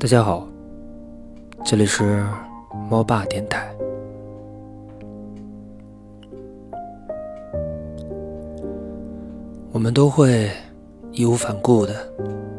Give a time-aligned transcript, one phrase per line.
[0.00, 0.46] 大家好，
[1.64, 2.24] 这里是
[2.88, 3.68] 猫爸电台。
[9.72, 10.48] 我们都会
[11.10, 11.92] 义无反顾的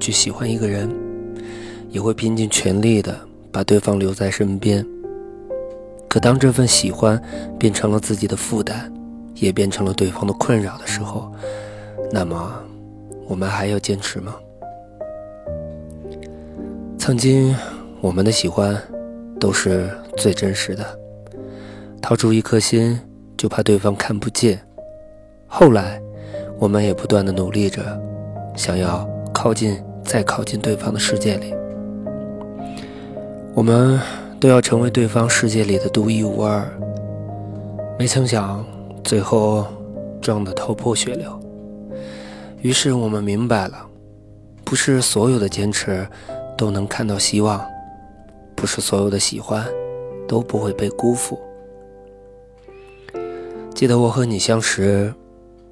[0.02, 0.89] 去喜欢一个人，
[1.89, 3.17] 也会拼尽全力的
[3.53, 4.85] 把对方留在身边。
[6.09, 7.21] 可当这份喜欢
[7.57, 8.91] 变成了自己的负担，
[9.35, 11.31] 也变成了对方的困扰的时候，
[12.11, 12.61] 那么
[13.29, 14.35] 我们还要坚持吗？
[17.09, 17.55] 曾经，
[18.01, 18.79] 我们的喜欢
[19.39, 20.86] 都是最真实的，
[22.00, 23.00] 掏出一颗心，
[23.36, 24.61] 就怕对方看不见。
[25.47, 26.00] 后来，
[26.59, 27.81] 我们也不断的努力着，
[28.55, 31.51] 想要靠近，再靠近对方的世界里。
[33.55, 34.00] 我们
[34.39, 36.64] 都要成为对方世界里的独一无二。
[37.97, 38.64] 没曾想，
[39.03, 39.66] 最后
[40.22, 41.39] 撞得头破血流。
[42.61, 43.83] 于是我们明白了，
[44.64, 46.08] 不是所有的坚持。
[46.59, 47.66] 都能看到希望，
[48.53, 49.66] 不是所有的喜欢
[50.28, 51.39] 都不会被辜负。
[53.73, 55.14] 记得我和你相识，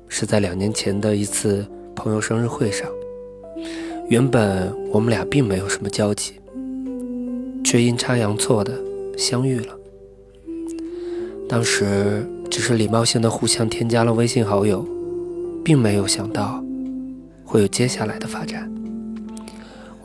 [0.08, 2.88] 是在两年前的一次朋友生日会上。
[4.08, 6.36] 原本我们俩并没有什么交集，
[7.66, 8.73] 却阴差阳错的
[9.17, 9.75] 相遇了。
[11.50, 14.88] 当时只是礼貌性的互相添加了微信好友，
[15.66, 16.64] 并没有想到
[17.44, 18.72] 会有接下来的发展。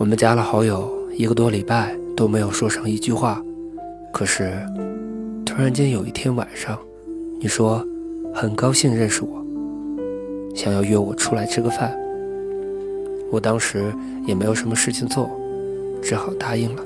[0.02, 3.40] 我们加了好友一个多礼拜都没有说上一句话，
[4.12, 4.52] 可是
[5.46, 6.76] 突然间有一天晚上，
[7.40, 7.86] 你说
[8.34, 9.46] 很高兴认识我，
[10.56, 11.96] 想要约我出来吃个饭。
[13.30, 13.94] 我当时
[14.26, 15.30] 也没有什么事情做，
[16.02, 16.84] 只好答应了。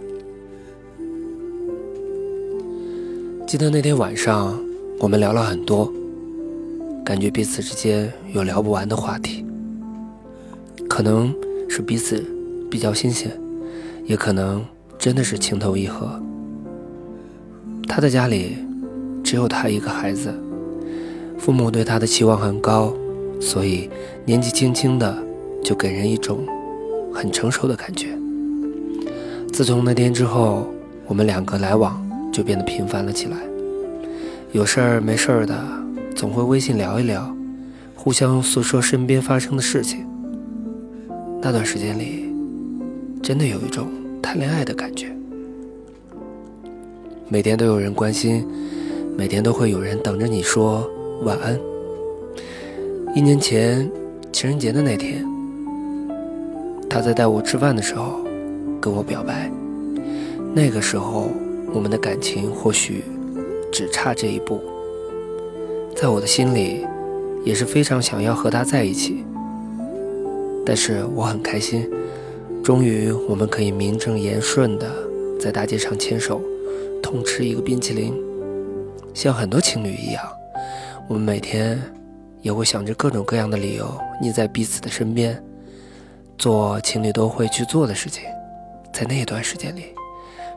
[3.47, 4.63] 记得那天晚上
[4.99, 5.91] 我们聊了很多，
[7.03, 9.43] 感觉彼此之间有聊不完的话题，
[10.87, 11.35] 可能
[11.67, 12.23] 是彼此。
[12.71, 13.31] 比较新鲜，
[14.05, 14.65] 也可能
[14.99, 16.21] 真的是情投意合。
[17.89, 18.57] 他的家里
[19.23, 20.35] 只有他一个孩子，
[21.39, 22.93] 父母对他的期望很高，
[23.41, 23.89] 所以
[24.25, 25.17] 年纪轻轻的
[25.63, 26.45] 就给人一种
[27.15, 28.09] 很成熟的感觉。
[29.53, 30.67] 自从那天之后，
[31.07, 33.37] 我们两个来往就变得频繁了起来，
[34.53, 35.57] 有事儿没事儿的
[36.15, 37.35] 总会微信聊一聊，
[37.95, 40.05] 互相诉说身边发生的事情。
[41.41, 42.26] 那段时间里。
[43.27, 43.89] 真的有一种
[44.23, 45.09] 谈恋爱的感觉，
[47.29, 48.47] 每天都有人关心，
[49.17, 50.89] 每天都会有人等着你说
[51.23, 51.59] 晚安。
[53.17, 53.91] 一年前
[54.31, 55.27] 情人节的那天，
[56.89, 58.21] 他在带我吃饭的时候
[58.81, 59.51] 跟我表白，
[60.55, 61.33] 那个时候
[61.75, 63.03] 我们的感情或许
[63.73, 64.61] 只差这一步，
[65.97, 66.87] 在我的心里
[67.45, 69.25] 也是非常想要和他在一起，
[70.65, 71.91] 但是我很开心。
[72.67, 74.91] 终于，我们可以名正言顺的
[75.39, 76.43] 在大街上牵手，
[77.01, 78.13] 痛吃一个冰淇淋，
[79.15, 80.25] 像很多情侣一样。
[81.07, 81.81] 我们每天
[82.43, 85.41] 也会想着各种各样的理由腻在彼此的身边，
[86.37, 88.25] 做情侣都会去做的事情。
[88.93, 89.95] 在那一段时间里，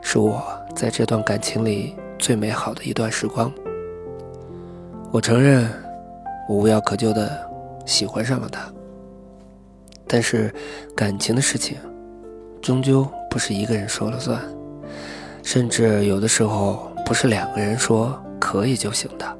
[0.02, 0.42] 是我
[0.74, 3.52] 在这段感情里最美好的一段时光。
[5.12, 5.70] 我承认，
[6.48, 7.48] 我无药可救的
[7.86, 8.68] 喜欢上了他，
[10.08, 10.52] 但是
[10.96, 11.76] 感情的事情。
[12.62, 14.38] 终究不是一个人说了算，
[15.42, 19.38] 甚至有的时候不是两个人说可以就行的。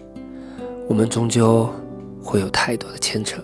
[0.89, 1.69] 我们终究
[2.23, 3.41] 会有太多的牵扯，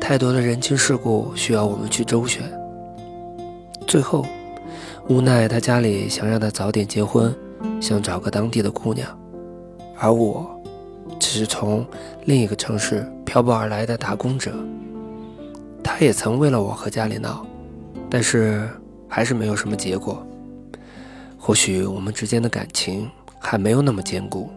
[0.00, 2.42] 太多的人情世故需要我们去周旋。
[3.86, 4.26] 最后，
[5.08, 7.34] 无奈他家里想让他早点结婚，
[7.80, 9.08] 想找个当地的姑娘，
[9.96, 10.60] 而我
[11.20, 11.86] 只是从
[12.24, 14.52] 另一个城市漂泊而来的打工者。
[15.82, 17.46] 他也曾为了我和家里闹，
[18.10, 18.68] 但是。
[19.14, 20.26] 还是没有什么结果。
[21.38, 23.08] 或许我们之间的感情
[23.38, 24.50] 还没有那么坚固，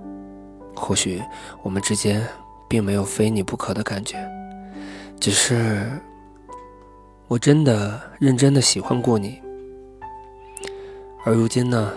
[0.76, 1.22] 或许
[1.62, 2.28] 我们之间
[2.68, 4.18] 并没有非你不可的感觉，
[5.20, 5.88] 只是
[7.28, 9.40] 我真的认真的喜欢过你。
[11.24, 11.92] 而如今呢，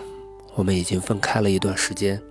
[0.53, 2.21] 我们已经分开了一段时间。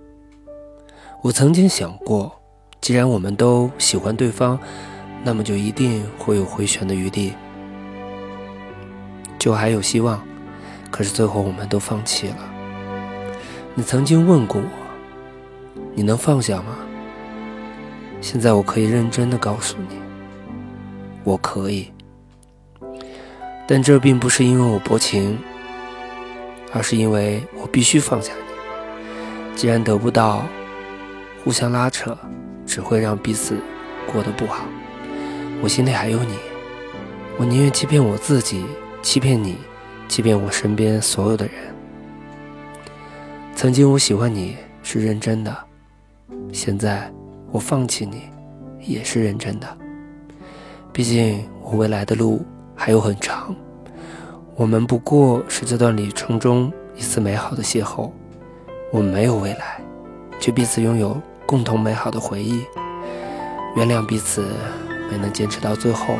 [1.21, 2.31] 我曾经想过，
[2.79, 4.57] 既然我们都喜欢对方，
[5.25, 7.33] 那么就一定会有回旋的余地。
[9.41, 10.21] 就还有希望，
[10.91, 12.35] 可是最后我们都放弃了。
[13.73, 14.69] 你曾经问过我，
[15.95, 16.77] 你能放下吗？
[18.21, 19.95] 现在我可以认真的告诉你，
[21.23, 21.91] 我可以。
[23.67, 25.39] 但这并不是因为我薄情，
[26.71, 29.55] 而是因为我必须放下你。
[29.55, 30.45] 既然得不到，
[31.43, 32.15] 互相拉扯
[32.67, 33.57] 只会让彼此
[34.05, 34.65] 过得不好。
[35.63, 36.37] 我心里还有你，
[37.39, 38.63] 我宁愿欺骗我自己。
[39.01, 39.57] 欺骗你，
[40.07, 41.55] 欺骗我身边所有的人。
[43.55, 45.55] 曾经我喜欢你是认真的，
[46.53, 47.11] 现在
[47.51, 48.23] 我放弃你
[48.79, 49.77] 也是认真的。
[50.93, 52.45] 毕竟我未来的路
[52.75, 53.55] 还有很长，
[54.55, 58.11] 我们不过是这段旅程中一次美好的邂逅。
[58.91, 59.81] 我们没有未来，
[60.39, 62.63] 却彼此拥有共同美好的回忆。
[63.75, 64.45] 原谅彼此
[65.09, 66.15] 没能坚持到最后，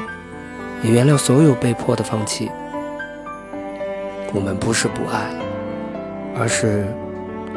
[0.81, 2.49] 也原谅所有被迫的放弃。
[4.33, 5.29] 我们不是不爱，
[6.35, 6.85] 而是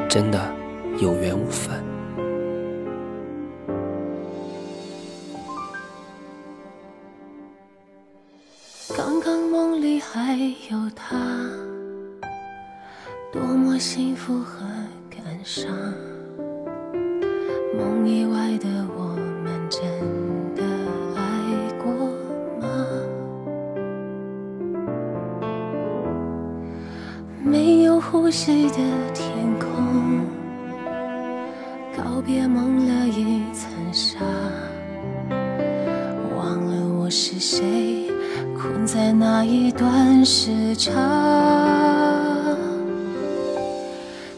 [0.08, 0.52] 真的
[0.98, 1.82] 有缘无分。
[8.96, 10.34] 刚刚梦里还
[10.68, 11.16] 有他，
[13.32, 14.66] 多么幸福和
[15.08, 15.72] 感伤。
[17.76, 19.82] 梦以外的我们真
[28.34, 28.78] 有呼吸的
[29.14, 30.26] 天空，
[31.96, 34.18] 告别蒙了一层纱，
[36.36, 38.10] 忘了我是谁，
[38.58, 40.90] 困在那一段时差，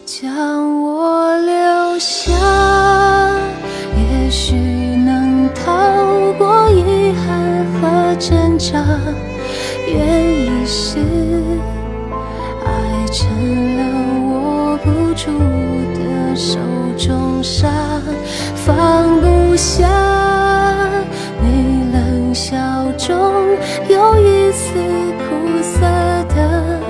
[0.04, 2.34] 将我留下，
[3.96, 5.72] 也许能逃
[6.36, 8.84] 过遗憾和挣扎，
[9.88, 10.98] 愿意是。
[12.66, 13.26] 爱成
[13.76, 13.80] 了
[14.32, 15.30] 握不住
[15.94, 16.58] 的手
[16.98, 17.68] 中沙，
[18.54, 19.88] 放不下
[21.40, 22.56] 你冷笑
[22.98, 23.16] 中
[23.88, 24.72] 有一丝
[25.18, 25.80] 苦涩
[26.34, 26.80] 的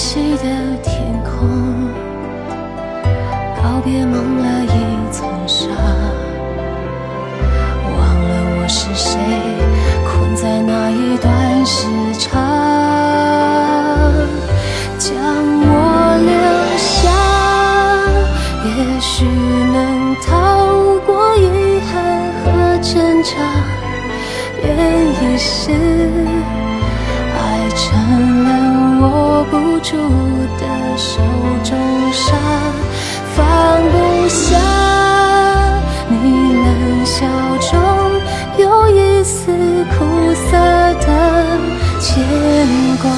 [0.00, 0.44] 没有呼吸的
[0.82, 1.30] 天空，
[3.56, 5.68] 告别蒙了一层纱，
[7.84, 9.18] 忘了我是谁。
[10.06, 11.86] 困在那一段时
[12.18, 12.30] 差，
[14.98, 15.12] 将
[15.62, 15.68] 我
[16.24, 16.32] 留
[16.78, 17.10] 下，
[18.64, 18.68] 也
[19.00, 20.28] 许能逃
[21.04, 21.92] 过遗憾
[22.42, 22.44] 和
[22.80, 23.30] 挣扎。
[24.62, 24.68] 愿
[25.12, 25.72] 意是
[27.36, 27.38] 爱
[27.76, 28.48] 成了
[29.40, 29.96] 握不住
[30.58, 31.18] 的手
[31.64, 31.72] 中
[32.12, 32.36] 沙，
[33.34, 34.58] 放不下
[36.10, 37.26] 你冷笑
[37.58, 37.80] 中
[38.58, 39.50] 有一丝
[39.96, 40.58] 苦涩
[41.00, 41.08] 的
[42.00, 42.22] 牵
[43.00, 43.10] 挂。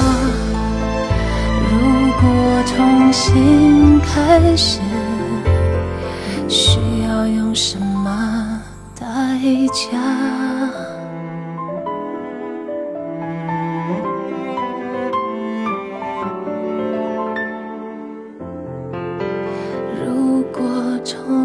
[1.69, 1.73] 如
[2.21, 2.23] 果
[2.67, 4.79] 重新开始，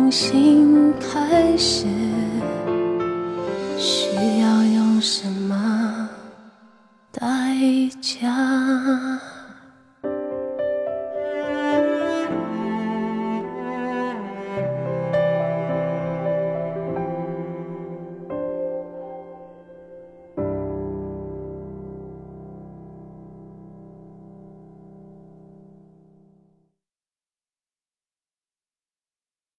[0.09, 1.85] 重新开始，